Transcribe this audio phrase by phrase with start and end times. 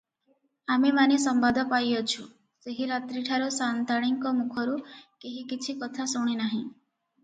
[0.75, 2.25] ଆମେମାନେ ସମ୍ବାଦ ପାଇଅଛୁ,
[2.65, 6.65] ସେହି ରାତ୍ରିଠାରୁ ସାଆନ୍ତାଣୀଙ୍କ ମୁଖରୁ କେହି କିଛି କଥା ଶୁଣି ନାହିଁ।